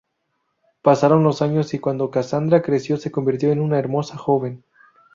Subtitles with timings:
[0.81, 4.63] Pasaron los años y cuando Casandra creció se convirtió en una hermosa joven.